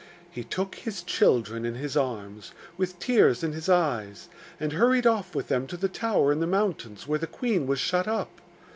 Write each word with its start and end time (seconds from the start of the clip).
He 0.31 0.43
took 0.43 0.73
his 0.73 1.03
children 1.03 1.63
in 1.63 1.75
his 1.75 1.95
arms, 1.95 2.53
with 2.75 2.97
tears 2.97 3.43
in 3.43 3.51
his 3.53 3.69
eyes, 3.69 4.29
and 4.59 4.73
hurried 4.73 5.05
off 5.05 5.35
with 5.35 5.47
them 5.47 5.67
to 5.67 5.77
the 5.77 5.87
tower 5.87 6.31
in 6.31 6.39
the 6.39 6.47
mountains 6.47 7.07
where 7.07 7.19
the 7.19 7.27
queen 7.27 7.67
was 7.67 7.77
shut 7.79 8.07
up. 8.07 8.41